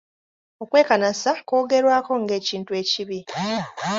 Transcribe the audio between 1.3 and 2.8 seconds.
kwogerwako ng'ekintu